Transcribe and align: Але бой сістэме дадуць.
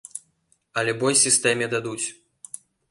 Але 0.81 0.95
бой 1.03 1.13
сістэме 1.23 1.65
дадуць. 1.77 2.05